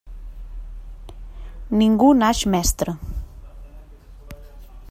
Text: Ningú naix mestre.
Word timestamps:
Ningú 1.81 2.09
naix 2.23 2.43
mestre. 2.57 2.97